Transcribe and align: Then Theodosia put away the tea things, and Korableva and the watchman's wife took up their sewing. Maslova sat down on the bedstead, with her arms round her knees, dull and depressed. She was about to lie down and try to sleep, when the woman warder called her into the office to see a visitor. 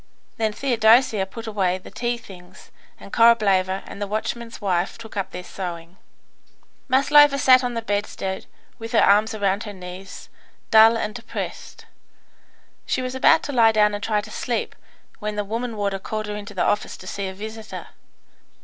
Then 0.37 0.51
Theodosia 0.51 1.27
put 1.27 1.45
away 1.45 1.77
the 1.77 1.91
tea 1.91 2.17
things, 2.17 2.71
and 2.99 3.13
Korableva 3.13 3.83
and 3.85 4.01
the 4.01 4.07
watchman's 4.07 4.59
wife 4.59 4.97
took 4.97 5.15
up 5.15 5.29
their 5.29 5.43
sewing. 5.43 5.95
Maslova 6.87 7.37
sat 7.37 7.61
down 7.61 7.67
on 7.67 7.73
the 7.75 7.83
bedstead, 7.83 8.47
with 8.79 8.93
her 8.93 9.03
arms 9.03 9.35
round 9.37 9.65
her 9.65 9.73
knees, 9.73 10.27
dull 10.71 10.97
and 10.97 11.13
depressed. 11.13 11.85
She 12.87 13.03
was 13.03 13.13
about 13.13 13.43
to 13.43 13.51
lie 13.53 13.73
down 13.73 13.93
and 13.93 14.03
try 14.03 14.21
to 14.21 14.31
sleep, 14.31 14.73
when 15.19 15.35
the 15.35 15.45
woman 15.45 15.77
warder 15.77 15.99
called 15.99 16.25
her 16.25 16.35
into 16.35 16.55
the 16.55 16.63
office 16.65 16.97
to 16.97 17.05
see 17.05 17.27
a 17.27 17.33
visitor. 17.35 17.89